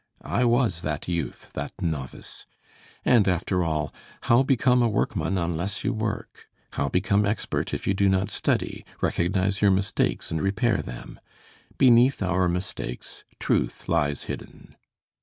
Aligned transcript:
I 0.25 0.45
was 0.45 0.81
that 0.81 1.07
youth, 1.07 1.51
that 1.53 1.73
novice. 1.79 2.47
And 3.05 3.27
after 3.27 3.63
all, 3.63 3.93
how 4.21 4.41
become 4.41 4.81
a 4.81 4.89
workman 4.89 5.37
unless 5.37 5.83
you 5.83 5.93
work? 5.93 6.49
how 6.73 6.89
become 6.89 7.23
expert 7.23 7.71
if 7.71 7.85
you 7.85 7.93
do 7.93 8.09
not 8.09 8.31
study, 8.31 8.83
recognize 8.99 9.61
your 9.61 9.69
mistakes 9.69 10.31
and 10.31 10.41
repair 10.41 10.81
them? 10.81 11.19
Beneath 11.77 12.23
our 12.23 12.49
mistakes 12.49 13.25
truth 13.37 13.87
lies 13.87 14.23
hidden. 14.23 14.75